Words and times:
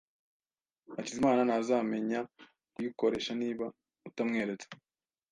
Hakizimana 0.95 1.41
ntazamenya 1.43 2.19
kuyikoresha 2.73 3.31
niba 3.41 3.65
utamweretse. 4.07 4.67